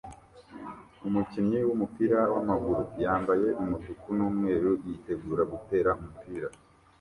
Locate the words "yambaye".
3.03-3.47